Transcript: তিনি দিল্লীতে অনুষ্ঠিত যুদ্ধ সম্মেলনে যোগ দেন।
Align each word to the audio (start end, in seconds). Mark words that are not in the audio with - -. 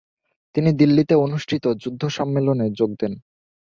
তিনি 0.55 0.69
দিল্লীতে 0.73 1.15
অনুষ্ঠিত 1.15 1.65
যুদ্ধ 1.83 2.01
সম্মেলনে 2.07 2.65
যোগ 2.71 2.91
দেন। 2.99 3.13